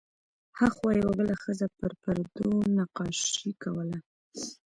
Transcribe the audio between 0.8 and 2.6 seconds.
یوه بله ښځه پر پردو